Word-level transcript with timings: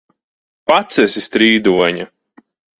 Pats 0.71 1.03
esi 1.05 1.25
strīdoņa! 1.27 2.11